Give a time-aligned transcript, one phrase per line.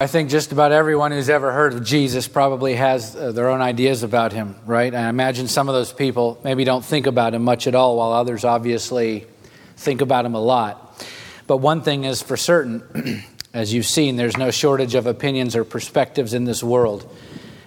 [0.00, 3.60] I think just about everyone who's ever heard of Jesus probably has uh, their own
[3.60, 4.94] ideas about him, right?
[4.94, 8.12] I imagine some of those people maybe don't think about him much at all, while
[8.12, 9.26] others obviously
[9.76, 11.04] think about him a lot.
[11.48, 15.64] But one thing is for certain, as you've seen, there's no shortage of opinions or
[15.64, 17.02] perspectives in this world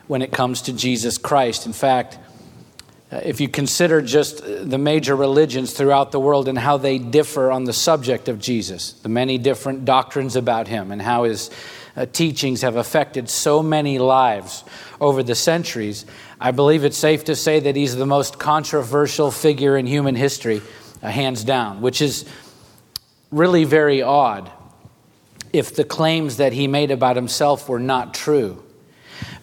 [0.07, 1.65] when it comes to Jesus Christ.
[1.65, 2.17] In fact,
[3.11, 7.51] uh, if you consider just the major religions throughout the world and how they differ
[7.51, 11.49] on the subject of Jesus, the many different doctrines about him, and how his
[11.95, 14.63] uh, teachings have affected so many lives
[14.99, 16.05] over the centuries,
[16.39, 20.61] I believe it's safe to say that he's the most controversial figure in human history,
[21.03, 22.25] uh, hands down, which is
[23.31, 24.51] really very odd
[25.53, 28.63] if the claims that he made about himself were not true.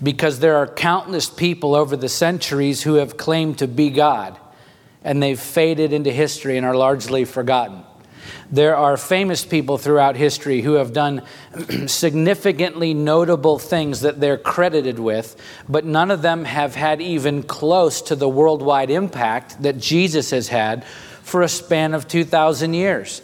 [0.03, 4.39] Because there are countless people over the centuries who have claimed to be God,
[5.05, 7.83] and they've faded into history and are largely forgotten.
[8.51, 11.23] There are famous people throughout history who have done
[11.87, 15.37] significantly notable things that they're credited with,
[15.69, 20.49] but none of them have had even close to the worldwide impact that Jesus has
[20.49, 20.85] had
[21.23, 23.21] for a span of 2,000 years.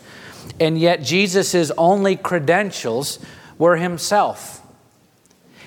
[0.61, 3.19] And yet, Jesus' only credentials
[3.57, 4.61] were himself.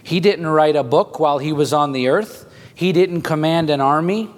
[0.03, 3.81] He didn't write a book while he was on the earth, he didn't command an
[3.81, 4.29] army.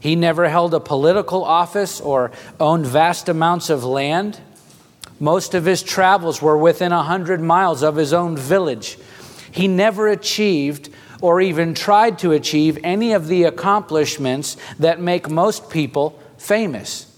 [0.00, 4.38] He never held a political office or owned vast amounts of land.
[5.20, 8.98] Most of his travels were within a hundred miles of his own village.
[9.50, 15.70] He never achieved or even tried to achieve any of the accomplishments that make most
[15.70, 17.10] people famous.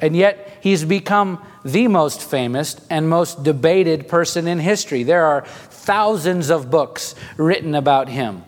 [0.00, 5.02] And yet, he's become the most famous and most debated person in history.
[5.02, 8.44] There are thousands of books written about him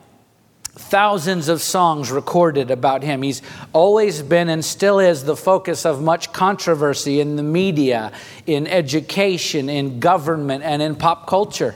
[0.76, 3.22] thousands of songs recorded about him.
[3.22, 3.40] He's
[3.72, 8.12] always been and still is the focus of much controversy in the media,
[8.46, 11.74] in education, in government, and in pop culture,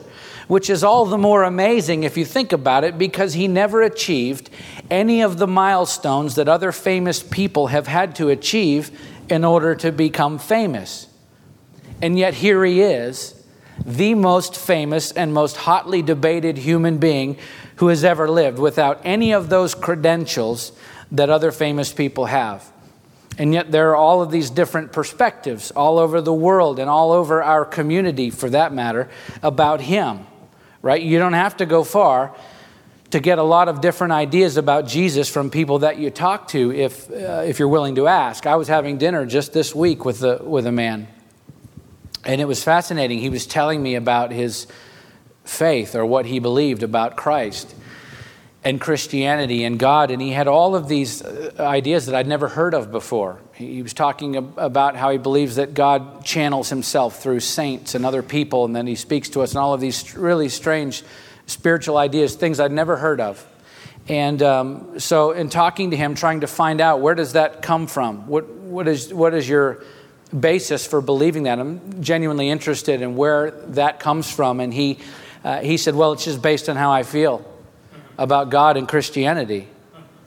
[0.48, 4.50] which is all the more amazing if you think about it because he never achieved
[4.90, 8.90] any of the milestones that other famous people have had to achieve
[9.30, 11.06] in order to become famous.
[12.02, 13.34] And yet here he is.
[13.86, 17.38] The most famous and most hotly debated human being
[17.80, 20.70] who has ever lived without any of those credentials
[21.10, 22.70] that other famous people have.
[23.38, 27.10] And yet, there are all of these different perspectives all over the world and all
[27.10, 29.08] over our community, for that matter,
[29.42, 30.26] about him,
[30.82, 31.00] right?
[31.00, 32.36] You don't have to go far
[33.12, 36.70] to get a lot of different ideas about Jesus from people that you talk to
[36.70, 38.46] if, uh, if you're willing to ask.
[38.46, 41.08] I was having dinner just this week with, the, with a man,
[42.26, 43.20] and it was fascinating.
[43.20, 44.66] He was telling me about his
[45.50, 47.74] faith or what he believed about Christ
[48.62, 50.10] and Christianity and God.
[50.10, 53.38] And he had all of these uh, ideas that I'd never heard of before.
[53.54, 58.22] He was talking about how he believes that God channels himself through saints and other
[58.22, 61.02] people, and then he speaks to us, and all of these really strange
[61.46, 63.46] spiritual ideas, things I'd never heard of.
[64.08, 67.86] And um, so, in talking to him, trying to find out where does that come
[67.86, 68.26] from?
[68.28, 69.84] What, what, is, what is your
[70.38, 71.58] basis for believing that?
[71.58, 74.60] I'm genuinely interested in where that comes from.
[74.60, 74.98] And he
[75.44, 77.44] uh, he said, Well, it's just based on how I feel
[78.18, 79.68] about God and Christianity.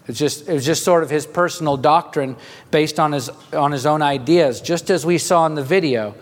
[0.08, 2.36] It's just, it was just sort of his personal doctrine
[2.72, 4.60] based on his, on his own ideas.
[4.60, 6.16] Just as we saw in the video,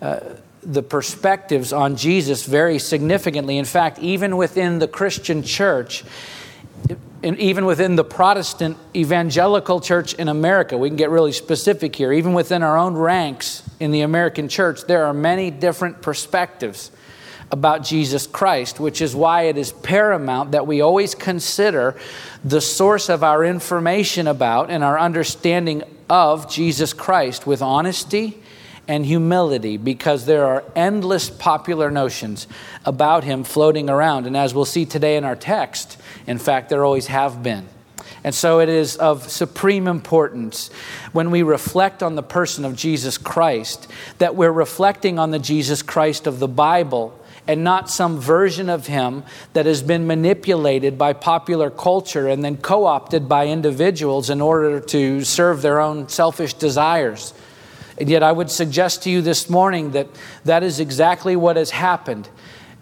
[0.00, 0.20] uh,
[0.62, 3.58] the perspectives on Jesus vary significantly.
[3.58, 6.04] In fact, even within the Christian church,
[7.22, 12.12] and even within the Protestant evangelical church in America, we can get really specific here,
[12.12, 16.90] even within our own ranks in the American church, there are many different perspectives
[17.54, 21.94] about Jesus Christ, which is why it is paramount that we always consider
[22.44, 28.42] the source of our information about and our understanding of Jesus Christ with honesty
[28.88, 32.48] and humility because there are endless popular notions
[32.84, 34.26] about him floating around.
[34.26, 37.68] And as we'll see today in our text, in fact, there always have been.
[38.24, 40.70] And so it is of supreme importance
[41.12, 43.86] when we reflect on the person of Jesus Christ
[44.18, 47.16] that we're reflecting on the Jesus Christ of the Bible
[47.46, 49.22] and not some version of him
[49.52, 54.80] that has been manipulated by popular culture and then co opted by individuals in order
[54.80, 57.34] to serve their own selfish desires.
[57.98, 60.08] And yet, I would suggest to you this morning that
[60.44, 62.28] that is exactly what has happened.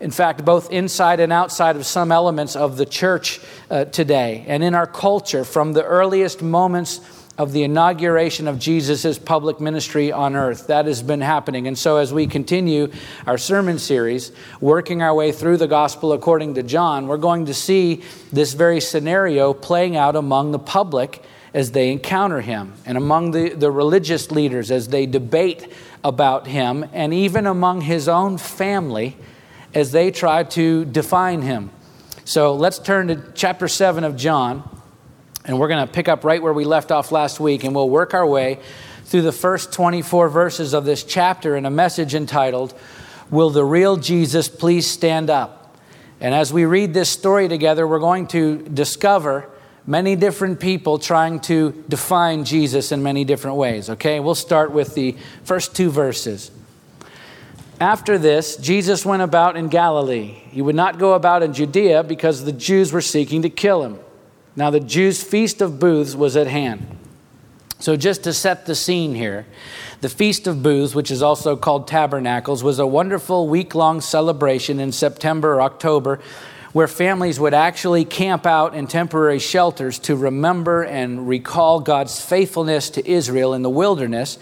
[0.00, 4.64] In fact, both inside and outside of some elements of the church uh, today and
[4.64, 7.00] in our culture, from the earliest moments
[7.38, 10.66] of the inauguration of Jesus' public ministry on earth.
[10.66, 11.66] That has been happening.
[11.66, 12.90] And so, as we continue
[13.26, 17.54] our sermon series, working our way through the gospel according to John, we're going to
[17.54, 18.02] see
[18.32, 21.22] this very scenario playing out among the public
[21.54, 25.70] as they encounter him, and among the, the religious leaders as they debate
[26.02, 29.16] about him, and even among his own family
[29.74, 31.70] as they try to define him.
[32.24, 34.81] So let's turn to chapter 7 of John,
[35.44, 37.90] and we're going to pick up right where we left off last week, and we'll
[37.90, 38.60] work our way
[39.04, 42.74] through the first 24 verses of this chapter in a message entitled,
[43.30, 45.76] Will the Real Jesus Please Stand Up?
[46.20, 49.50] And as we read this story together, we're going to discover
[49.86, 53.90] many different people trying to define Jesus in many different ways.
[53.90, 56.52] Okay, we'll start with the first two verses.
[57.80, 60.26] After this, Jesus went about in Galilee.
[60.50, 63.98] He would not go about in Judea because the Jews were seeking to kill him.
[64.54, 66.98] Now, the Jews' feast of booths was at hand.
[67.78, 69.46] So, just to set the scene here,
[70.02, 74.78] the Feast of Booths, which is also called Tabernacles, was a wonderful week long celebration
[74.78, 76.20] in September or October
[76.72, 82.90] where families would actually camp out in temporary shelters to remember and recall God's faithfulness
[82.90, 84.38] to Israel in the wilderness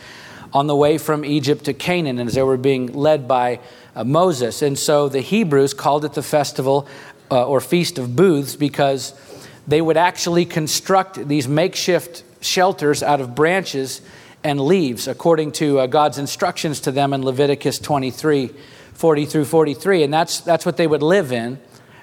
[0.53, 3.61] on the way from Egypt to Canaan as they were being led by
[3.97, 4.63] uh, Moses.
[4.63, 6.87] And so the Hebrews called it the festival
[7.31, 9.13] uh, or Feast of Booths because
[9.71, 14.01] they would actually construct these makeshift shelters out of branches
[14.43, 18.51] and leaves according to uh, God's instructions to them in Leviticus 23
[18.95, 20.03] 40 through 43.
[20.03, 21.59] And that's, that's what they would live in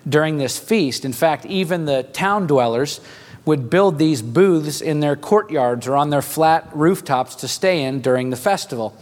[0.10, 1.06] during this feast.
[1.06, 3.02] In fact, even the town dwellers
[3.46, 8.02] would build these booths in their courtyards or on their flat rooftops to stay in
[8.02, 8.98] during the festival.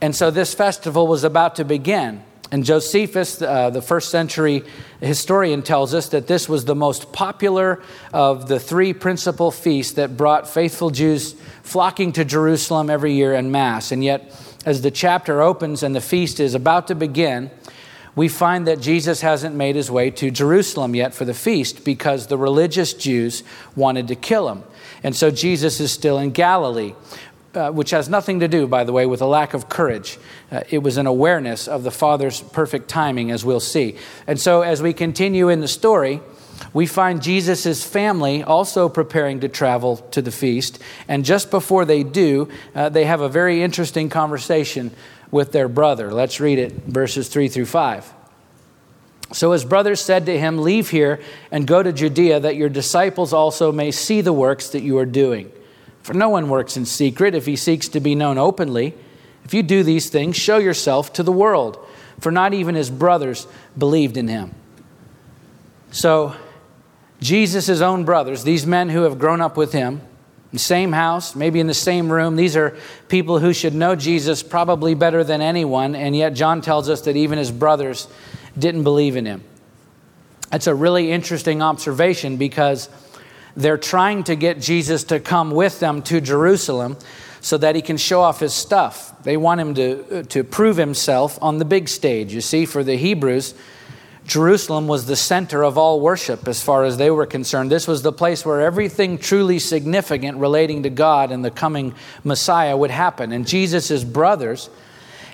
[0.00, 2.22] And so this festival was about to begin.
[2.52, 4.62] And Josephus, uh, the first century
[5.00, 7.82] historian, tells us that this was the most popular
[8.12, 13.50] of the three principal feasts that brought faithful Jews flocking to Jerusalem every year in
[13.50, 13.90] Mass.
[13.90, 17.50] And yet, as the chapter opens and the feast is about to begin,
[18.14, 22.26] we find that Jesus hasn't made his way to Jerusalem yet for the feast because
[22.26, 23.42] the religious Jews
[23.74, 24.62] wanted to kill him.
[25.02, 26.94] And so Jesus is still in Galilee,
[27.54, 30.18] uh, which has nothing to do, by the way, with a lack of courage.
[30.50, 33.96] Uh, it was an awareness of the Father's perfect timing, as we'll see.
[34.26, 36.20] And so as we continue in the story,
[36.72, 40.78] we find Jesus' family also preparing to travel to the feast.
[41.08, 44.90] And just before they do, uh, they have a very interesting conversation
[45.30, 46.12] with their brother.
[46.12, 48.14] Let's read it, verses 3 through 5.
[49.32, 51.20] So his brothers said to him, Leave here
[51.50, 55.06] and go to Judea, that your disciples also may see the works that you are
[55.06, 55.50] doing.
[56.02, 58.94] For no one works in secret if he seeks to be known openly.
[59.44, 61.78] If you do these things, show yourself to the world.
[62.20, 63.46] For not even his brothers
[63.76, 64.54] believed in him.
[65.90, 66.34] So,
[67.20, 70.00] Jesus' own brothers, these men who have grown up with him,
[70.52, 72.36] in the same house, maybe in the same room.
[72.36, 72.76] These are
[73.08, 77.16] people who should know Jesus probably better than anyone, and yet John tells us that
[77.16, 78.06] even his brothers
[78.58, 79.42] didn't believe in him.
[80.50, 82.90] That's a really interesting observation because
[83.56, 86.96] they're trying to get Jesus to come with them to Jerusalem
[87.40, 89.12] so that he can show off his stuff.
[89.24, 92.32] They want him to, to prove himself on the big stage.
[92.32, 93.54] You see, for the Hebrews,
[94.24, 97.70] Jerusalem was the center of all worship as far as they were concerned.
[97.70, 102.76] This was the place where everything truly significant relating to God and the coming Messiah
[102.76, 103.32] would happen.
[103.32, 104.70] And Jesus' brothers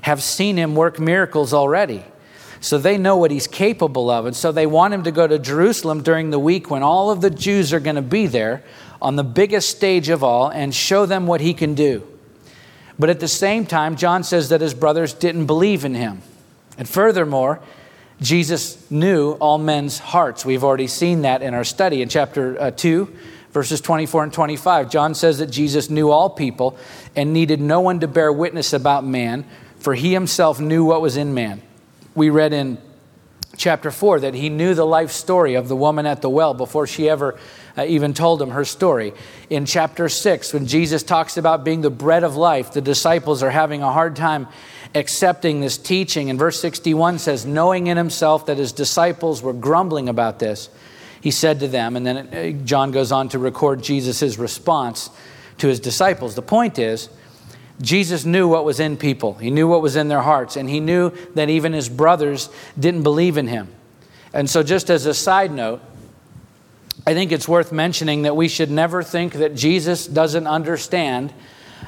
[0.03, 2.05] have seen him work miracles already.
[2.61, 4.27] So they know what he's capable of.
[4.27, 7.21] And so they want him to go to Jerusalem during the week when all of
[7.21, 8.65] the Jews are going to be there
[9.01, 12.07] on the biggest stage of all and show them what he can do.
[12.99, 16.23] But at the same time, John says that his brothers didn't believe in him.
[16.77, 17.61] And furthermore,
[18.21, 20.45] Jesus knew all men's hearts.
[20.45, 23.15] We've already seen that in our study in chapter uh, 2,
[23.53, 24.91] verses 24 and 25.
[24.91, 26.77] John says that Jesus knew all people
[27.15, 29.45] and needed no one to bear witness about man,
[29.79, 31.63] for he himself knew what was in man.
[32.15, 32.79] We read in
[33.57, 36.87] chapter 4 that he knew the life story of the woman at the well before
[36.87, 37.39] she ever
[37.77, 39.13] uh, even told him her story.
[39.51, 43.51] In chapter 6, when Jesus talks about being the bread of life, the disciples are
[43.51, 44.49] having a hard time
[44.95, 46.31] accepting this teaching.
[46.31, 50.71] And verse 61 says, knowing in himself that his disciples were grumbling about this,
[51.21, 55.11] he said to them, and then uh, John goes on to record Jesus' response
[55.59, 56.37] to his disciples.
[56.37, 57.09] The point is,
[57.81, 60.81] Jesus knew what was in people, he knew what was in their hearts, and he
[60.81, 63.69] knew that even his brothers didn't believe in him.
[64.33, 65.81] And so, just as a side note,
[67.07, 71.33] I think it's worth mentioning that we should never think that Jesus doesn't understand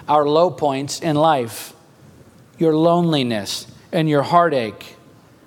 [0.09, 1.75] our low points in life
[2.59, 4.97] your loneliness and your heartache.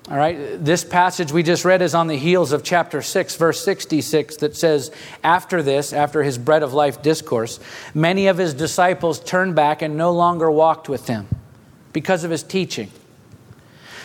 [0.09, 3.63] All right, this passage we just read is on the heels of chapter 6, verse
[3.63, 4.91] 66, that says,
[5.23, 7.57] After this, after his bread of life discourse,
[7.93, 11.27] many of his disciples turned back and no longer walked with him
[11.93, 12.91] because of his teaching.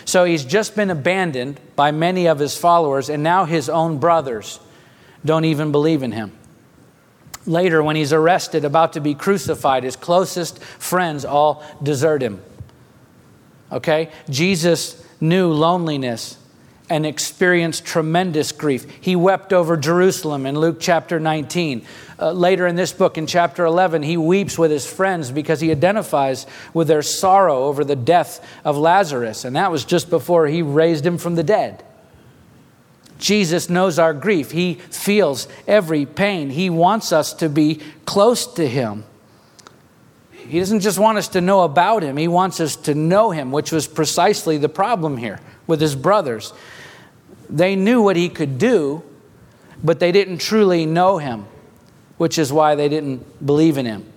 [0.05, 4.61] So he's just been abandoned by many of his followers, and now his own brothers
[5.25, 6.31] don't even believe in him.
[7.45, 12.41] Later, when he's arrested, about to be crucified, his closest friends all desert him.
[13.69, 14.11] Okay?
[14.29, 16.37] Jesus knew loneliness
[16.89, 18.85] and experienced tremendous grief.
[18.99, 21.85] He wept over Jerusalem in Luke chapter 19.
[22.19, 25.71] Uh, later in this book, in chapter 11, he weeps with his friends because he
[25.71, 30.61] identifies with their sorrow over the death of Lazarus, and that was just before he
[30.61, 31.83] raised him from the dead.
[33.19, 34.51] Jesus knows our grief.
[34.51, 36.49] He feels every pain.
[36.49, 39.03] He wants us to be close to Him.
[40.49, 43.51] He doesn't just want us to know about Him, He wants us to know Him,
[43.51, 46.53] which was precisely the problem here with His brothers.
[47.49, 49.03] They knew what He could do,
[49.83, 51.45] but they didn't truly know Him,
[52.17, 54.11] which is why they didn't believe in Him.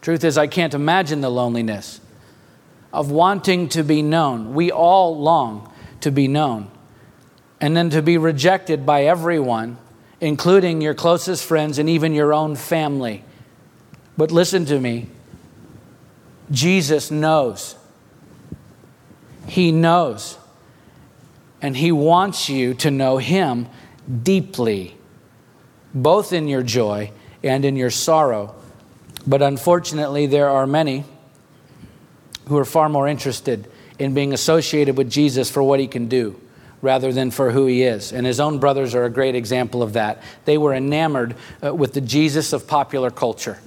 [0.00, 2.00] Truth is, I can't imagine the loneliness
[2.90, 4.54] of wanting to be known.
[4.54, 5.70] We all long
[6.00, 6.70] to be known
[7.60, 9.76] and then to be rejected by everyone,
[10.22, 13.24] including your closest friends and even your own family.
[14.20, 15.06] But listen to me
[16.50, 17.74] Jesus knows.
[19.46, 20.36] He knows.
[21.62, 23.66] And He wants you to know Him
[24.22, 24.94] deeply,
[25.94, 27.12] both in your joy
[27.42, 28.54] and in your sorrow.
[29.26, 31.04] But unfortunately, there are many
[32.46, 36.38] who are far more interested in being associated with Jesus for what He can do
[36.82, 38.12] rather than for who he is.
[38.12, 40.22] And his own brothers are a great example of that.
[40.44, 43.58] They were enamored uh, with the Jesus of popular culture.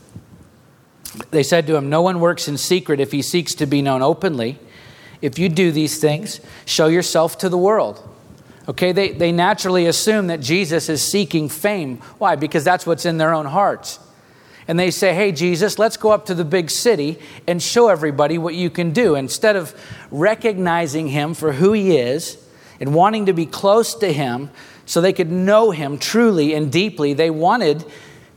[1.32, 4.02] They said to him, No one works in secret if he seeks to be known
[4.02, 4.60] openly.
[5.22, 8.08] If you do these things, show yourself to the world.
[8.68, 11.98] Okay, they, they naturally assume that Jesus is seeking fame.
[12.18, 12.36] Why?
[12.36, 14.00] Because that's what's in their own hearts.
[14.68, 18.38] And they say, Hey, Jesus, let's go up to the big city and show everybody
[18.38, 19.16] what you can do.
[19.16, 19.76] Instead of
[20.12, 22.44] recognizing him for who he is,
[22.84, 24.50] and wanting to be close to Him
[24.86, 27.14] so they could know Him truly and deeply.
[27.14, 27.86] They wanted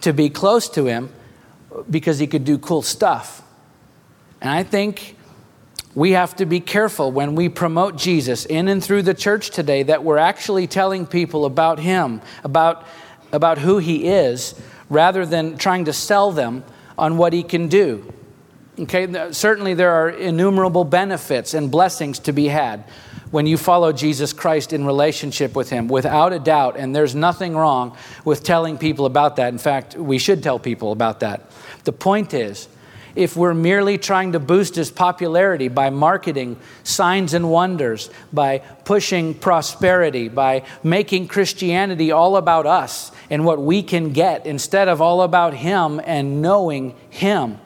[0.03, 1.11] to be close to Him
[1.91, 3.43] because He could do cool stuff.
[4.41, 5.17] And I think
[5.95, 9.83] we have to be careful when we promote Jesus in and through the church today
[9.85, 12.87] that we're actually telling people about Him, about,
[13.33, 16.65] about who He is, rather than trying to sell them
[16.99, 18.13] on what He can do.
[18.79, 22.85] Okay, certainly there are innumerable benefits and blessings to be had
[23.37, 26.79] when you follow Jesus Christ in relationship with Him, without a doubt.
[26.79, 29.53] And there's nothing wrong with telling people about that.
[29.53, 31.43] In fact, we should tell people about that.
[31.85, 32.67] The point is,
[33.15, 39.35] if we're merely trying to boost his popularity by marketing signs and wonders, by pushing
[39.35, 45.21] prosperity, by making Christianity all about us and what we can get instead of all
[45.21, 47.59] about him and knowing him,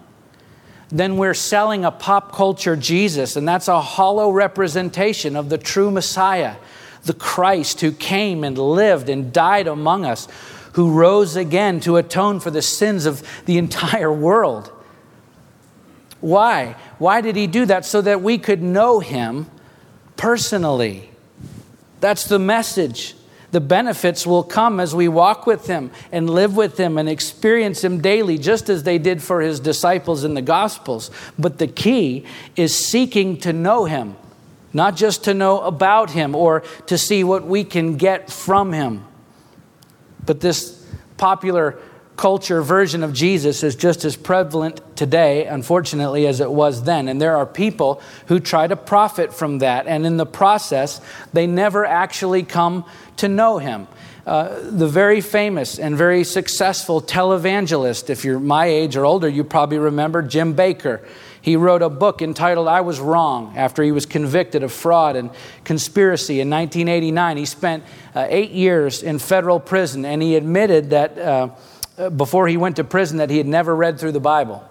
[0.90, 5.90] then we're selling a pop culture Jesus, and that's a hollow representation of the true
[5.90, 6.56] Messiah,
[7.04, 10.26] the Christ who came and lived and died among us,
[10.72, 14.72] who rose again to atone for the sins of the entire world.
[16.20, 16.76] Why?
[16.98, 17.84] Why did he do that?
[17.84, 19.46] So that we could know him
[20.16, 21.10] personally.
[22.00, 23.14] That's the message.
[23.52, 27.82] The benefits will come as we walk with Him and live with Him and experience
[27.82, 31.10] Him daily, just as they did for His disciples in the Gospels.
[31.38, 34.16] But the key is seeking to know Him,
[34.72, 39.04] not just to know about Him or to see what we can get from Him.
[40.24, 41.78] But this popular
[42.16, 47.08] culture version of Jesus is just as prevalent today, unfortunately, as it was then.
[47.08, 49.86] And there are people who try to profit from that.
[49.86, 51.00] And in the process,
[51.32, 52.84] they never actually come
[53.16, 53.88] to know him.
[54.26, 59.42] Uh, the very famous and very successful televangelist, if you're my age or older, you
[59.42, 61.02] probably remember Jim Bakker.
[61.40, 65.30] He wrote a book entitled I Was Wrong after he was convicted of fraud and
[65.64, 67.36] conspiracy in 1989.
[67.38, 67.82] He spent
[68.14, 71.18] uh, eight years in federal prison and he admitted that.
[71.18, 71.48] Uh,
[72.08, 74.66] before he went to prison that he had never read through the Bible.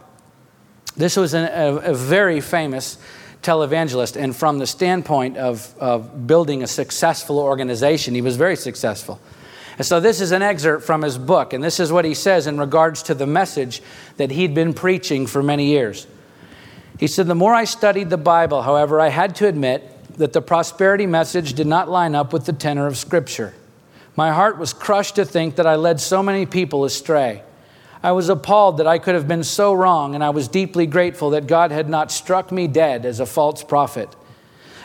[0.95, 2.98] This was an, a, a, very famous
[3.41, 9.19] televangelist, and from the standpoint of, of building a successful organization, he was very successful.
[9.77, 12.48] And so, this is an excerpt from his book, and this is what he says
[12.48, 13.81] in regards to the message
[14.17, 16.05] that he'd been preaching for many years.
[17.00, 20.41] He said, The more I studied the Bible, however, I had to admit that the
[20.41, 23.53] prosperity message did not line up with the tenor of Scripture.
[24.16, 27.44] My heart was crushed to think that I led so many people astray.
[28.01, 31.32] I was appalled that I could have been so wrong, and I was deeply grateful
[31.32, 34.10] that God had not struck me dead as a false prophet.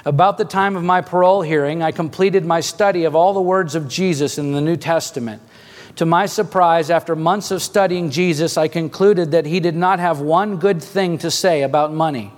[0.04, 3.74] About the time of my parole hearing, I completed my study of all the words
[3.74, 5.40] of Jesus in the New Testament.
[5.96, 10.20] To my surprise, after months of studying Jesus, I concluded that he did not have
[10.20, 12.32] one good thing to say about money.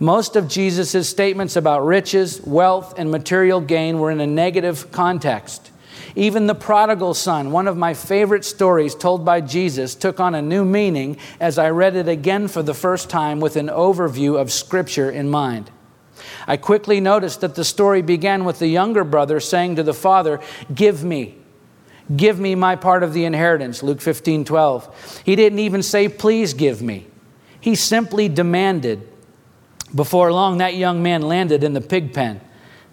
[0.00, 5.70] Most of Jesus' statements about riches, wealth, and material gain were in a negative context.
[6.16, 10.40] Even the prodigal son, one of my favorite stories told by Jesus, took on a
[10.40, 14.50] new meaning as I read it again for the first time with an overview of
[14.50, 15.70] Scripture in mind.
[16.46, 20.40] I quickly noticed that the story began with the younger brother saying to the father,
[20.74, 21.36] Give me.
[22.16, 25.22] Give me my part of the inheritance, Luke 15, 12.
[25.24, 27.08] He didn't even say, Please give me.
[27.60, 29.06] He simply demanded.
[29.94, 32.40] Before long, that young man landed in the pig pen.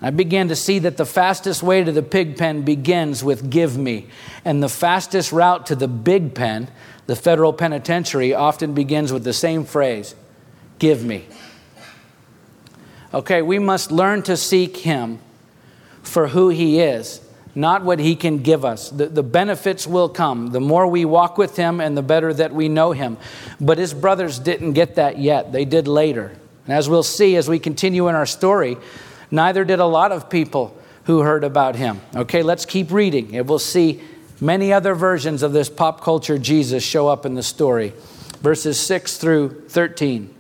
[0.04, 3.78] I began to see that the fastest way to the pig pen begins with give
[3.78, 4.08] me.
[4.44, 6.68] And the fastest route to the big pen,
[7.08, 10.14] the federal penitentiary, often begins with the same phrase
[10.78, 11.26] give me.
[13.14, 15.20] Okay, we must learn to seek Him
[16.02, 17.22] for who He is,
[17.56, 18.90] not what He can give us.
[18.90, 20.48] The, the benefits will come.
[20.48, 23.18] The more we walk with Him and the better that we know Him.
[23.62, 26.36] But His brothers didn't get that yet, they did later.
[26.66, 28.76] And as we'll see as we continue in our story,
[29.34, 32.00] neither did a lot of people who heard about Him.
[32.16, 34.02] Okay, let's keep reading, and we'll see
[34.40, 37.94] many other versions of this pop culture Jesus show up in the story.
[38.42, 40.34] Verses 6 through 13.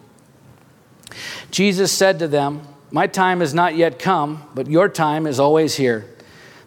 [1.51, 5.75] Jesus said to them, My time has not yet come, but your time is always
[5.75, 6.05] here.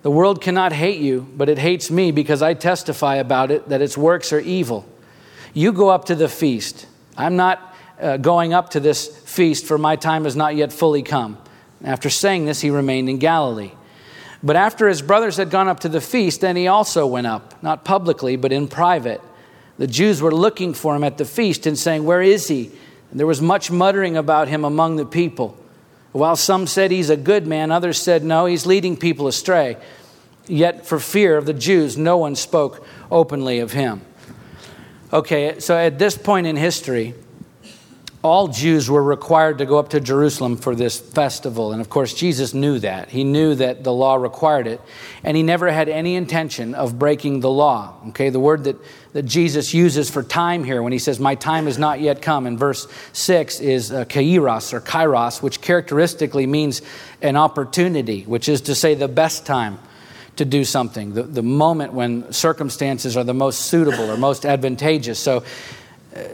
[0.03, 3.83] The world cannot hate you, but it hates me because I testify about it that
[3.83, 4.87] its works are evil.
[5.53, 6.87] You go up to the feast.
[7.17, 11.03] I'm not uh, going up to this feast, for my time has not yet fully
[11.03, 11.39] come.
[11.85, 13.73] After saying this, he remained in Galilee.
[14.43, 17.63] But after his brothers had gone up to the feast, then he also went up,
[17.63, 19.21] not publicly, but in private.
[19.79, 22.71] The Jews were looking for him at the feast and saying, Where is he?
[23.11, 25.57] And there was much muttering about him among the people.
[26.13, 29.77] While some said he's a good man, others said, no, he's leading people astray.
[30.47, 34.01] Yet, for fear of the Jews, no one spoke openly of him.
[35.13, 37.15] Okay, so at this point in history,
[38.27, 41.73] all Jews were required to go up to Jerusalem for this festival.
[41.73, 43.09] And of course, Jesus knew that.
[43.09, 44.81] He knew that the law required it.
[45.25, 47.95] And he never had any intention of breaking the law.
[48.09, 48.77] Okay, the word that,
[49.13, 52.47] that Jesus uses for time here when he says, My time is not yet come,
[52.47, 56.83] in verse 6 is uh, kairos or kairos, which characteristically means
[57.23, 59.79] an opportunity, which is to say the best time
[60.37, 65.19] to do something, the, the moment when circumstances are the most suitable or most advantageous.
[65.19, 65.45] So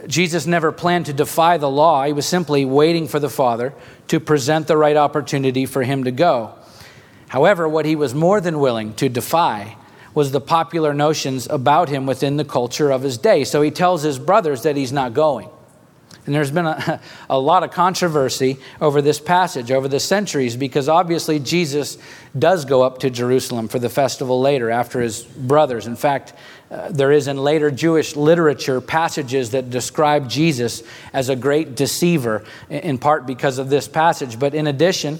[0.07, 2.05] Jesus never planned to defy the law.
[2.05, 3.73] He was simply waiting for the Father
[4.07, 6.53] to present the right opportunity for him to go.
[7.27, 9.75] However, what he was more than willing to defy
[10.13, 13.43] was the popular notions about him within the culture of his day.
[13.43, 15.49] So he tells his brothers that he's not going.
[16.25, 20.87] And there's been a, a lot of controversy over this passage over the centuries because
[20.87, 21.97] obviously Jesus
[22.37, 25.87] does go up to Jerusalem for the festival later after his brothers.
[25.87, 26.33] In fact,
[26.71, 30.81] uh, there is in later Jewish literature passages that describe Jesus
[31.11, 34.39] as a great deceiver, in part because of this passage.
[34.39, 35.19] But in addition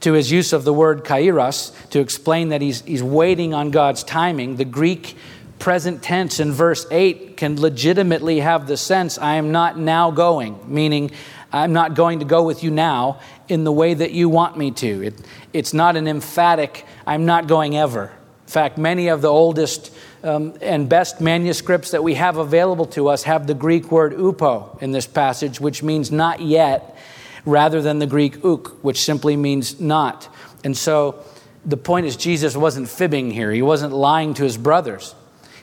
[0.00, 4.04] to his use of the word kairos to explain that he's, he's waiting on God's
[4.04, 5.16] timing, the Greek
[5.58, 10.58] present tense in verse 8 can legitimately have the sense I am not now going,
[10.66, 11.10] meaning
[11.52, 14.70] I'm not going to go with you now in the way that you want me
[14.72, 15.06] to.
[15.06, 15.14] It,
[15.52, 18.12] it's not an emphatic, I'm not going ever.
[18.46, 19.92] In fact, many of the oldest
[20.22, 24.78] um, and best manuscripts that we have available to us have the Greek word upo
[24.80, 26.96] in this passage, which means not yet,
[27.44, 30.28] rather than the Greek uk, which simply means not.
[30.64, 31.24] And so
[31.64, 35.14] the point is, Jesus wasn't fibbing here, he wasn't lying to his brothers.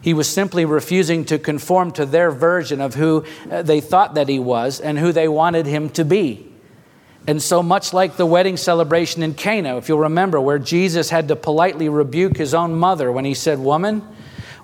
[0.04, 4.28] He was simply refusing to conform to their version of who uh, they thought that
[4.28, 6.46] he was and who they wanted him to be.
[7.26, 11.30] And so much like the wedding celebration in Cana, if you'll remember, where Jesus had
[11.30, 14.02] to politely rebuke his own mother when he said, Woman,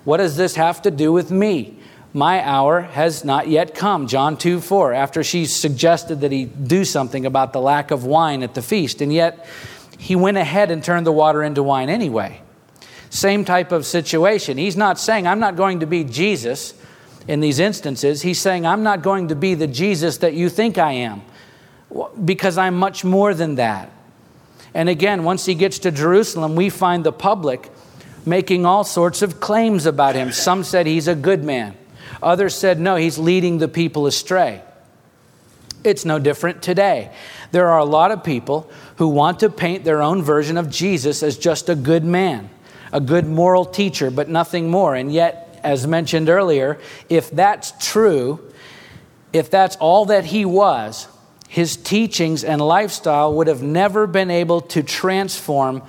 [0.04, 1.78] what does this have to do with me?
[2.12, 4.08] My hour has not yet come.
[4.08, 8.42] John 2 4, after she suggested that he do something about the lack of wine
[8.42, 9.00] at the feast.
[9.00, 9.46] And yet,
[9.96, 12.42] he went ahead and turned the water into wine anyway.
[13.10, 14.56] Same type of situation.
[14.56, 16.74] He's not saying, I'm not going to be Jesus
[17.28, 18.22] in these instances.
[18.22, 21.22] He's saying, I'm not going to be the Jesus that you think I am
[22.24, 23.90] because I'm much more than that.
[24.74, 27.70] And again, once he gets to Jerusalem, we find the public
[28.24, 30.30] making all sorts of claims about him.
[30.30, 31.76] Some said he's a good man,
[32.22, 34.62] others said, no, he's leading the people astray.
[35.82, 37.10] It's no different today.
[37.52, 41.22] There are a lot of people who want to paint their own version of Jesus
[41.22, 42.50] as just a good man,
[42.92, 44.94] a good moral teacher, but nothing more.
[44.94, 48.40] And yet, as mentioned earlier, if that's true,
[49.32, 51.08] if that's all that he was,
[51.48, 55.82] his teachings and lifestyle would have never been able to transform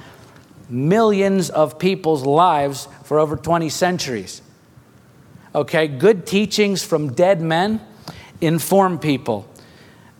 [0.69, 4.41] millions of people's lives for over 20 centuries.
[5.53, 7.81] Okay, good teachings from dead men
[8.39, 9.47] inform people,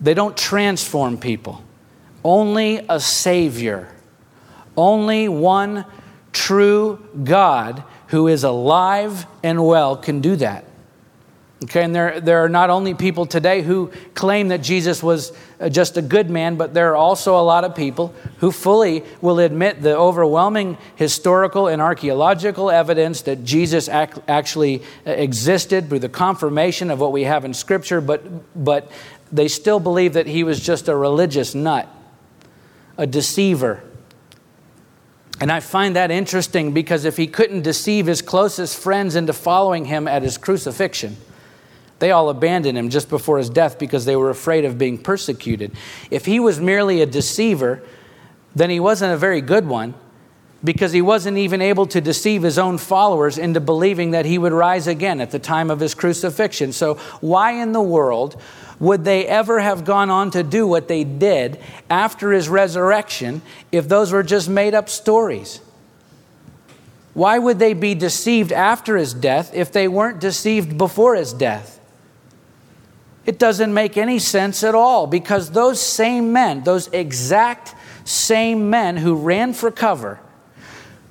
[0.00, 1.62] they don't transform people.
[2.24, 3.88] Only a Savior,
[4.76, 5.84] only one
[6.32, 10.64] true God who is alive and well can do that.
[11.64, 15.68] Okay, and there, there are not only people today who claim that Jesus was uh,
[15.68, 19.38] just a good man, but there are also a lot of people who fully will
[19.38, 26.08] admit the overwhelming historical and archaeological evidence that Jesus ac- actually uh, existed through the
[26.08, 28.24] confirmation of what we have in Scripture, but,
[28.64, 28.90] but
[29.30, 31.88] they still believe that he was just a religious nut,
[32.98, 33.84] a deceiver.
[35.40, 39.86] And I find that interesting because if he couldn't deceive his closest friends into following
[39.86, 41.16] him at his crucifixion,
[41.98, 45.72] they all abandoned him just before his death because they were afraid of being persecuted.
[46.10, 47.82] If he was merely a deceiver,
[48.54, 49.94] then he wasn't a very good one
[50.64, 54.52] because he wasn't even able to deceive his own followers into believing that he would
[54.52, 56.72] rise again at the time of his crucifixion.
[56.72, 58.40] So, why in the world
[58.82, 61.56] would they ever have gone on to do what they did
[61.88, 63.40] after his resurrection
[63.70, 65.60] if those were just made up stories?
[67.14, 71.78] Why would they be deceived after his death if they weren't deceived before his death?
[73.24, 78.96] It doesn't make any sense at all because those same men, those exact same men
[78.96, 80.18] who ran for cover,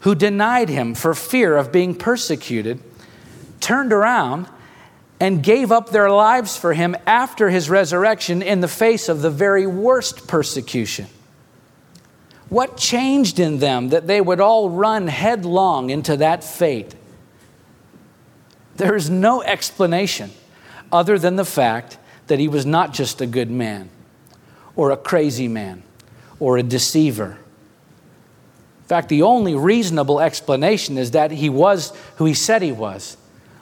[0.02, 2.84] who denied him for fear of being persecuted,
[3.62, 4.50] turned around
[5.22, 9.30] and gave up their lives for him after his resurrection in the face of the
[9.30, 11.06] very worst persecution.
[12.50, 16.96] What changed in them that they would all run headlong into that fate?
[18.78, 20.32] There is no explanation
[20.92, 23.92] other than the fact that he was not just a good man
[24.76, 25.84] or a crazy man
[26.40, 27.38] or a deceiver.
[28.82, 33.18] In fact, the only reasonable explanation is that he was who he said he was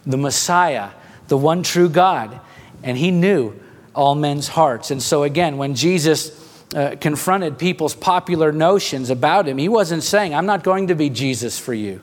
[0.05, 0.91] the Messiah,
[1.29, 2.39] the one true God.
[2.83, 3.59] And he knew
[3.95, 4.91] all men's hearts.
[4.91, 6.31] And so, again, when Jesus
[6.75, 11.09] uh, confronted people's popular notions about him, he wasn't saying, I'm not going to be
[11.09, 12.01] Jesus for you.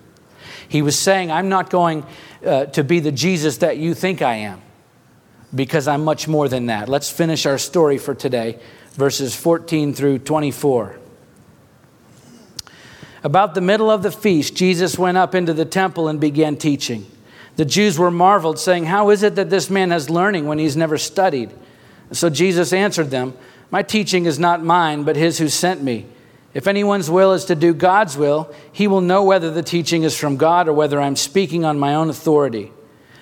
[0.69, 2.05] He was saying, I'm not going
[2.45, 4.61] uh, to be the Jesus that you think I am
[5.55, 6.89] because I'm much more than that.
[6.89, 8.59] Let's finish our story for today,
[8.93, 10.99] verses 14 through 24.
[13.23, 17.07] About the middle of the feast, Jesus went up into the temple and began teaching.
[17.57, 20.77] The Jews were marveled, saying, How is it that this man has learning when he's
[20.77, 21.51] never studied?
[22.13, 23.35] So Jesus answered them,
[23.71, 26.07] My teaching is not mine, but his who sent me.
[26.55, 30.17] If anyone's will is to do God's will, he will know whether the teaching is
[30.17, 32.73] from God or whether I'm speaking on my own authority.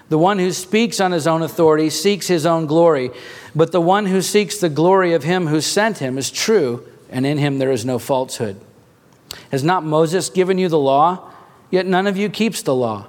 [0.08, 3.10] The one who speaks on his own authority seeks his own glory,
[3.54, 7.24] but the one who seeks the glory of him who sent him is true, and
[7.24, 8.60] in him there is no falsehood.
[9.50, 11.30] Has not Moses given you the law?
[11.70, 13.08] Yet none of you keeps the law.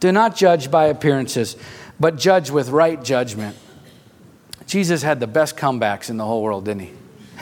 [0.00, 1.56] Do not judge by appearances,
[2.00, 3.56] but judge with right judgment.
[4.66, 6.92] Jesus had the best comebacks in the whole world, didn't he?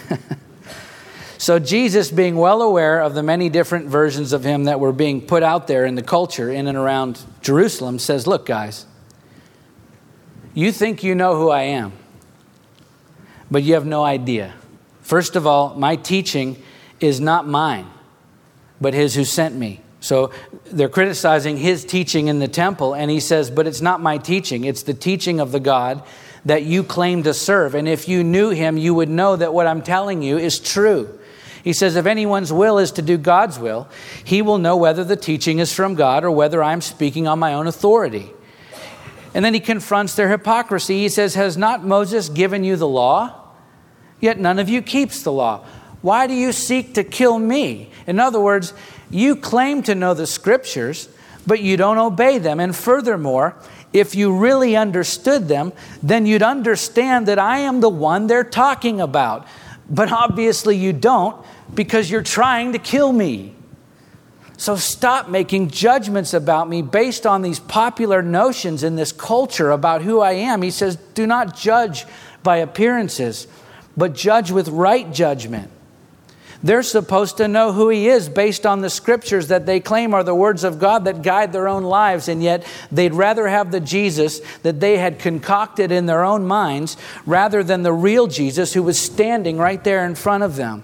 [1.38, 5.20] so, Jesus, being well aware of the many different versions of him that were being
[5.20, 8.86] put out there in the culture in and around Jerusalem, says, Look, guys,
[10.54, 11.92] you think you know who I am,
[13.50, 14.54] but you have no idea.
[15.02, 16.60] First of all, my teaching
[16.98, 17.86] is not mine,
[18.80, 19.80] but his who sent me.
[20.00, 20.32] So
[20.70, 24.64] they're criticizing his teaching in the temple, and he says, But it's not my teaching,
[24.64, 26.02] it's the teaching of the God
[26.44, 27.74] that you claim to serve.
[27.74, 31.18] And if you knew him, you would know that what I'm telling you is true.
[31.64, 33.88] He says, If anyone's will is to do God's will,
[34.24, 37.54] he will know whether the teaching is from God or whether I'm speaking on my
[37.54, 38.30] own authority.
[39.34, 41.00] And then he confronts their hypocrisy.
[41.00, 43.34] He says, Has not Moses given you the law?
[44.20, 45.64] Yet none of you keeps the law.
[46.00, 47.90] Why do you seek to kill me?
[48.06, 48.72] In other words,
[49.10, 51.08] you claim to know the scriptures,
[51.46, 52.60] but you don't obey them.
[52.60, 53.56] And furthermore,
[53.92, 59.00] if you really understood them, then you'd understand that I am the one they're talking
[59.00, 59.46] about.
[59.88, 61.42] But obviously, you don't
[61.74, 63.54] because you're trying to kill me.
[64.58, 70.02] So stop making judgments about me based on these popular notions in this culture about
[70.02, 70.62] who I am.
[70.62, 72.06] He says, do not judge
[72.42, 73.46] by appearances,
[73.96, 75.70] but judge with right judgment.
[76.60, 80.24] They're supposed to know who he is based on the scriptures that they claim are
[80.24, 83.78] the words of God that guide their own lives, and yet they'd rather have the
[83.78, 88.82] Jesus that they had concocted in their own minds rather than the real Jesus who
[88.82, 90.82] was standing right there in front of them.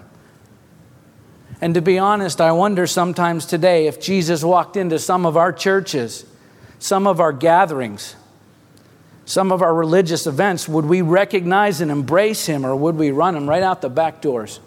[1.59, 5.51] And to be honest, I wonder sometimes today if Jesus walked into some of our
[5.51, 6.25] churches,
[6.79, 8.15] some of our gatherings,
[9.25, 13.35] some of our religious events, would we recognize and embrace him or would we run
[13.35, 14.59] him right out the back doors?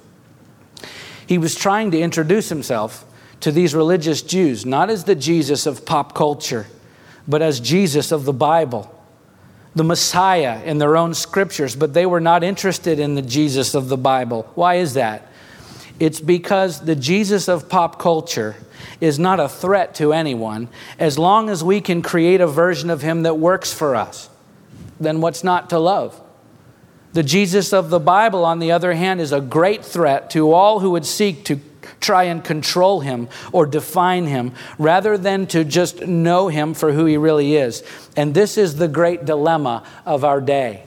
[1.29, 3.05] He was trying to introduce himself
[3.41, 6.67] to these religious Jews, not as the Jesus of pop culture,
[7.29, 8.91] but as Jesus of the Bible,
[9.77, 13.91] the Messiah in their own scriptures, but they were not interested in the Jesus of
[13.91, 14.51] the Bible.
[14.55, 15.31] Why is that?
[16.01, 18.57] It's because the Jesus of pop culture
[18.99, 23.03] is not a threat to anyone as long as we can create a version of
[23.03, 24.31] him that works for us.
[24.99, 26.19] Then what's not to love?
[27.13, 30.81] The Jesus of the Bible, on the other hand, is a great threat to all
[30.81, 31.61] who would seek to
[32.01, 37.07] try and control him or define him rather than to just know him for who
[37.07, 37.83] he really is.
[38.17, 40.85] And this is the great dilemma of our day.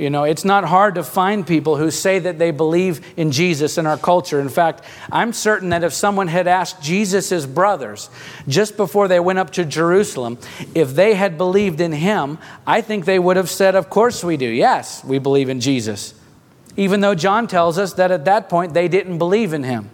[0.00, 3.76] You know, it's not hard to find people who say that they believe in Jesus
[3.76, 4.40] in our culture.
[4.40, 4.82] In fact,
[5.12, 8.08] I'm certain that if someone had asked Jesus' brothers
[8.48, 10.38] just before they went up to Jerusalem
[10.74, 14.38] if they had believed in him, I think they would have said, Of course we
[14.38, 14.48] do.
[14.48, 16.14] Yes, we believe in Jesus.
[16.78, 19.90] Even though John tells us that at that point they didn't believe in him.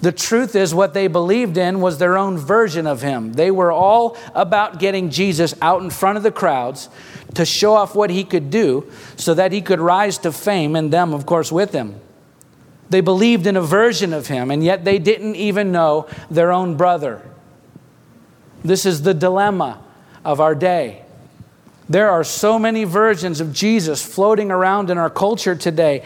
[0.00, 3.32] The truth is, what they believed in was their own version of him.
[3.32, 6.88] They were all about getting Jesus out in front of the crowds
[7.34, 10.92] to show off what he could do so that he could rise to fame and
[10.92, 12.00] them, of course, with him.
[12.90, 16.76] They believed in a version of him, and yet they didn't even know their own
[16.76, 17.22] brother.
[18.62, 19.82] This is the dilemma
[20.24, 21.02] of our day.
[21.88, 26.02] There are so many versions of Jesus floating around in our culture today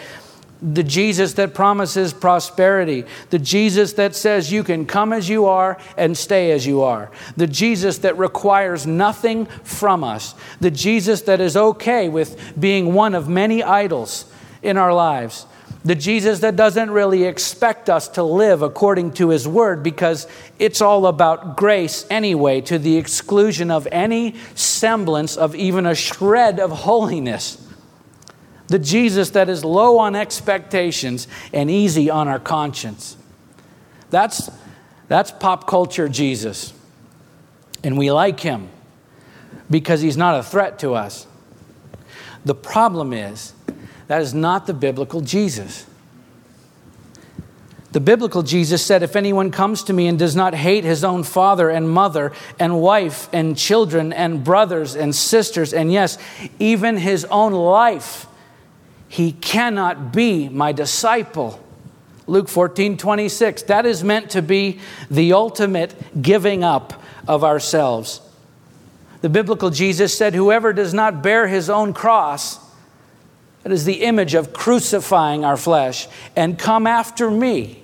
[0.60, 5.78] the Jesus that promises prosperity, the Jesus that says you can come as you are
[5.96, 11.40] and stay as you are, the Jesus that requires nothing from us, the Jesus that
[11.40, 14.24] is okay with being one of many idols
[14.62, 15.46] in our lives,
[15.84, 20.26] the Jesus that doesn't really expect us to live according to his word because
[20.58, 26.58] it's all about grace anyway, to the exclusion of any semblance of even a shred
[26.58, 27.67] of holiness
[28.68, 33.16] the Jesus that is low on expectations and easy on our conscience.
[34.10, 34.50] That's,
[35.08, 36.72] that's pop culture Jesus.
[37.82, 38.68] And we like him
[39.70, 41.26] because he's not a threat to us.
[42.44, 43.54] The problem is,
[44.06, 45.86] that is not the biblical Jesus.
[47.92, 51.24] The biblical Jesus said, If anyone comes to me and does not hate his own
[51.24, 56.18] father and mother and wife and children and brothers and sisters, and yes,
[56.58, 58.26] even his own life,
[59.08, 61.64] he cannot be my disciple.
[62.26, 63.62] Luke 14, 26.
[63.62, 68.20] That is meant to be the ultimate giving up of ourselves.
[69.22, 72.60] The biblical Jesus said, Whoever does not bear his own cross,
[73.62, 77.82] that is the image of crucifying our flesh, and come after me,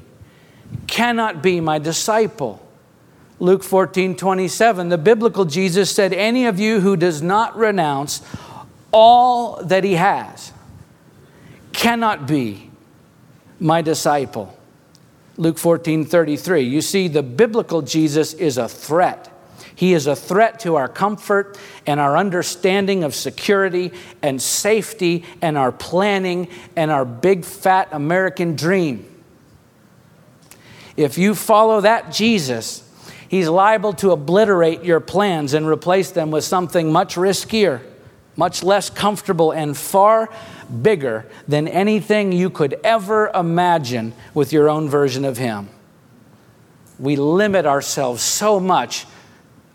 [0.87, 2.61] cannot be my disciple.
[3.41, 4.89] Luke 14, 27.
[4.91, 8.23] The biblical Jesus said, Any of you who does not renounce
[8.93, 10.53] all that he has,
[11.85, 12.71] cannot be
[13.61, 14.59] my disciple.
[15.37, 16.63] Luke 14 33.
[16.63, 19.31] You see, the biblical Jesus is a threat.
[19.75, 23.93] He is a threat to our comfort and our understanding of security
[24.23, 29.05] and safety and our planning and our big fat American dream.
[30.97, 32.89] If you follow that Jesus,
[33.29, 37.83] he's liable to obliterate your plans and replace them with something much riskier,
[38.37, 40.31] much less comfortable, and far
[40.83, 45.69] bigger than anything you could ever imagine with your own version of Him.
[46.99, 49.07] We limit ourselves so much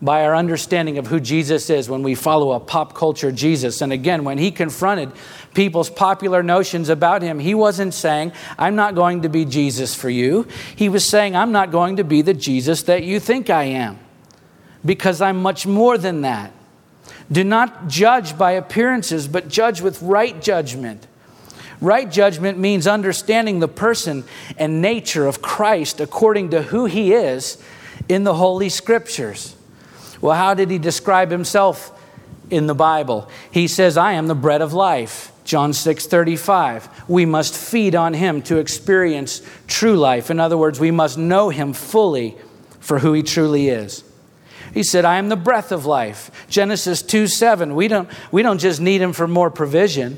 [0.02, 3.82] by our understanding of who Jesus is when we follow a pop culture Jesus.
[3.82, 5.12] And again, when he confronted
[5.54, 10.10] people's popular notions about him, he wasn't saying, I'm not going to be Jesus for
[10.10, 10.48] you.
[10.76, 14.00] He was saying, I'm not going to be the Jesus that you think I am
[14.86, 16.54] because I'm much more than that.
[17.32, 21.06] Do not judge by appearances, but judge with right judgment.
[21.82, 24.24] Right judgment means understanding the person
[24.58, 27.62] and nature of Christ according to who he is
[28.10, 29.56] in the Holy Scriptures.
[30.20, 31.92] Well, how did he describe himself
[32.50, 33.30] in the Bible?
[33.52, 35.32] He says, I am the bread of life.
[35.46, 37.10] John 6 35.
[37.10, 40.30] We must feed on him to experience true life.
[40.30, 42.36] In other words, we must know him fully
[42.80, 44.04] for who he truly is.
[44.74, 46.32] He said, I am the breath of life.
[46.50, 47.76] Genesis 2 7.
[47.76, 50.18] We don't, we don't just need him for more provision,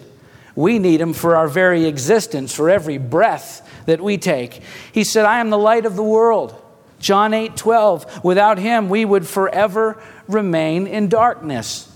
[0.55, 4.61] we need him for our very existence, for every breath that we take.
[4.91, 6.55] He said, I am the light of the world.
[6.99, 8.23] John 8 12.
[8.23, 11.87] Without him, we would forever remain in darkness.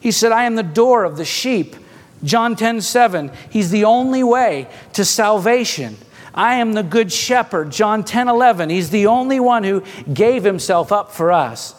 [0.00, 1.76] He said, I am the door of the sheep.
[2.22, 3.30] John 10 7.
[3.50, 5.96] He's the only way to salvation.
[6.34, 7.70] I am the good shepherd.
[7.70, 8.70] John 10 11.
[8.70, 9.82] He's the only one who
[10.12, 11.74] gave himself up for us.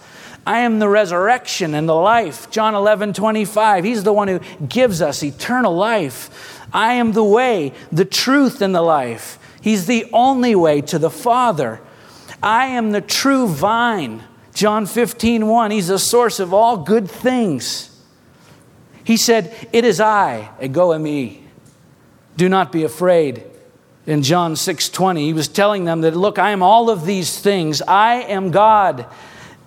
[0.47, 2.49] I am the resurrection and the life.
[2.49, 3.83] John 11, 25.
[3.83, 6.65] He's the one who gives us eternal life.
[6.71, 9.39] I am the way, the truth, and the life.
[9.59, 11.81] He's the only way to the Father.
[12.41, 14.23] I am the true vine.
[14.53, 15.71] John 15, 1.
[15.71, 18.01] He's the source of all good things.
[19.03, 21.41] He said, It is I, ego eimi.
[22.37, 23.43] Do not be afraid.
[24.05, 27.37] In John 6, 20, he was telling them that, Look, I am all of these
[27.37, 27.81] things.
[27.81, 29.07] I am God,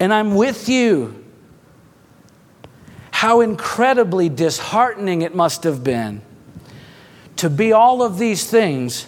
[0.00, 1.22] and I'm with you.
[3.10, 6.22] How incredibly disheartening it must have been
[7.36, 9.06] to be all of these things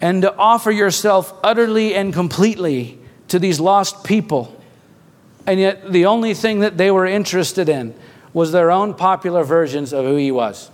[0.00, 4.60] and to offer yourself utterly and completely to these lost people.
[5.46, 7.94] And yet, the only thing that they were interested in
[8.32, 10.70] was their own popular versions of who he was.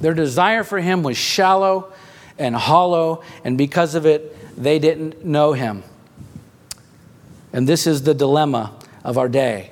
[0.00, 1.92] Their desire for him was shallow
[2.38, 5.82] and hollow, and because of it, they didn't know him.
[7.56, 9.70] And this is the dilemma of our day.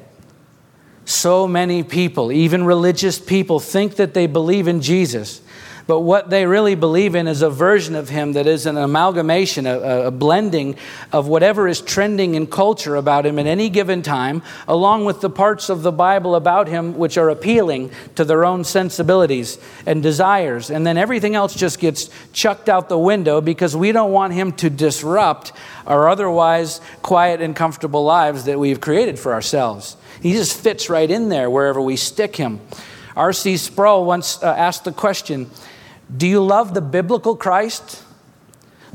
[1.05, 5.43] So many people, even religious people, think that they believe in Jesus,
[5.87, 9.67] but what they really believe in is a version of him that is an amalgamation,
[9.67, 10.77] a, a, blending
[11.13, 15.29] of whatever is trending in culture about him at any given time, along with the
[15.29, 20.71] parts of the Bible about him which are appealing to their own sensibilities and desires.
[20.71, 24.53] And then everything else just gets chucked out the window because we don't want him
[24.53, 25.53] to disrupt
[25.87, 29.99] our otherwise quiet and comfortable lives that we've created for ourselves.
[30.23, 32.61] He just fits right in there wherever we stick him.
[33.17, 33.59] R.C.
[33.59, 35.51] Sproul once uh, asked the question
[36.15, 38.03] do you love the biblical Christ?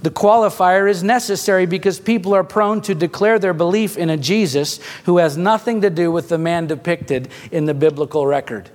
[0.02, 4.80] The qualifier is necessary because people are prone to declare their belief in a Jesus
[5.06, 8.70] who has nothing to do with the man depicted in the biblical record.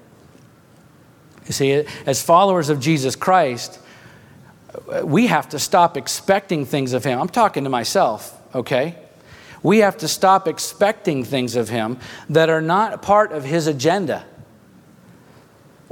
[1.46, 3.78] You see, as followers of Jesus Christ,
[5.02, 7.20] we have to stop expecting things of him.
[7.20, 8.96] I'm talking to myself, okay?
[9.62, 14.26] We have to stop expecting things of him that are not part of his agenda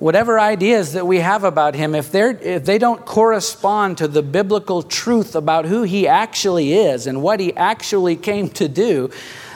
[0.02, 4.20] whatever ideas that we have about him, if, they're, if they don't correspond to the
[4.20, 9.08] biblical truth about who he actually is and what he actually came to do,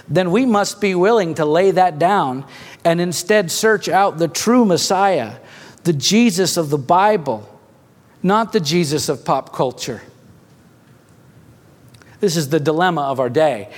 [0.06, 2.44] then we must be willing to lay that down
[2.84, 5.34] and instead search out the true Messiah,
[5.82, 7.48] the Jesus of the Bible,
[8.22, 10.00] not the Jesus of pop culture.
[12.20, 13.68] This is the dilemma of our day.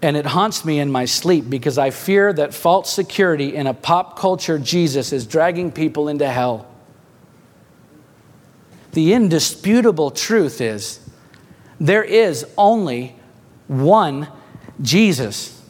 [0.00, 3.74] And it haunts me in my sleep because I fear that false security in a
[3.74, 6.68] pop culture Jesus is dragging people into hell.
[8.92, 11.00] The indisputable truth is
[11.80, 13.16] there is only
[13.66, 14.28] one
[14.80, 15.60] Jesus,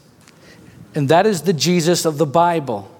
[0.94, 2.90] and that is the Jesus of the Bible.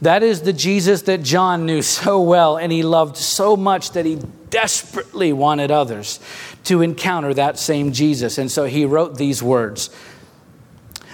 [0.00, 4.06] That is the Jesus that John knew so well and he loved so much that
[4.06, 6.20] he desperately wanted others
[6.64, 8.38] to encounter that same Jesus.
[8.38, 9.90] And so he wrote these words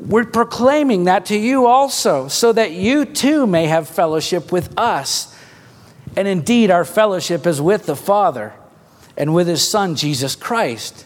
[0.00, 5.34] we're proclaiming that to you also, so that you too may have fellowship with us.
[6.16, 8.54] And indeed, our fellowship is with the Father
[9.16, 11.04] and with His Son, Jesus Christ.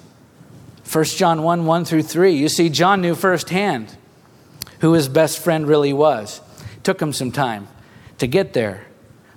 [0.91, 2.33] 1 John 1 1 through 3.
[2.35, 3.97] You see, John knew firsthand
[4.81, 6.41] who his best friend really was.
[6.77, 7.69] It took him some time
[8.19, 8.87] to get there.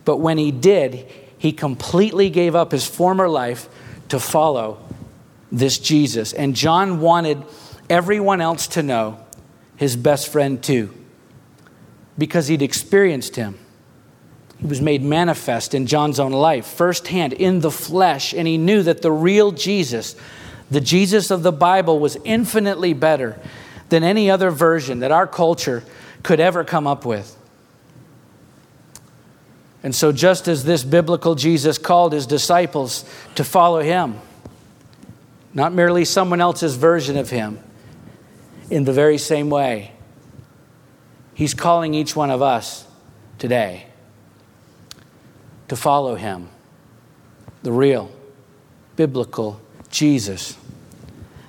[0.03, 1.05] But when he did,
[1.37, 3.69] he completely gave up his former life
[4.09, 4.83] to follow
[5.51, 6.33] this Jesus.
[6.33, 7.43] And John wanted
[7.89, 9.24] everyone else to know
[9.77, 10.93] his best friend too,
[12.17, 13.57] because he'd experienced him.
[14.59, 18.83] He was made manifest in John's own life, firsthand, in the flesh, and he knew
[18.83, 20.15] that the real Jesus,
[20.71, 23.39] the Jesus of the Bible, was infinitely better
[23.89, 25.83] than any other version that our culture
[26.23, 27.37] could ever come up with.
[29.83, 34.19] And so, just as this biblical Jesus called his disciples to follow him,
[35.53, 37.59] not merely someone else's version of him,
[38.69, 39.91] in the very same way,
[41.33, 42.87] He's calling each one of us
[43.37, 43.87] today
[45.67, 46.49] to follow Him,
[47.63, 48.11] the real,
[48.95, 49.59] biblical
[49.89, 50.57] Jesus,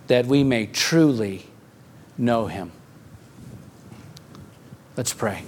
[0.09, 1.47] that we may truly
[2.19, 2.73] know Him.
[4.97, 5.45] Let's pray.